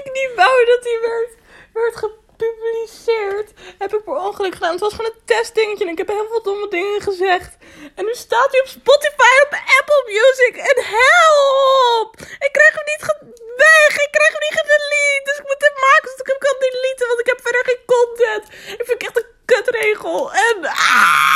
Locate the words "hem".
12.78-12.88, 14.32-14.44, 16.32-16.42